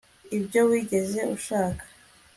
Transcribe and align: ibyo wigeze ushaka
ibyo 0.37 0.61
wigeze 0.69 1.19
ushaka 1.35 1.83